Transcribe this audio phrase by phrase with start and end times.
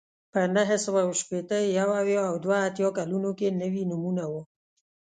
[0.31, 4.41] په نهه سوه شپېته، یو اویا او دوه اتیا کلونو کې نوي نومونه وو